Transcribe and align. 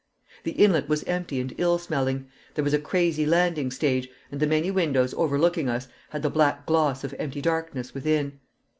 The 0.45 0.53
inlet 0.53 0.89
was 0.89 1.03
empty 1.03 1.39
and 1.39 1.53
ill 1.59 1.77
smelling; 1.77 2.27
there 2.55 2.63
was 2.63 2.73
a 2.73 2.79
crazy 2.79 3.23
landing 3.23 3.69
stage, 3.69 4.09
and 4.31 4.39
the 4.39 4.47
many 4.47 4.71
windows 4.71 5.13
overlooking 5.13 5.69
us 5.69 5.89
had 6.09 6.23
the 6.23 6.29
black 6.31 6.65
gloss 6.65 7.03
of 7.03 7.13
empty 7.19 7.39
darkness 7.39 7.93
within. 7.93 8.39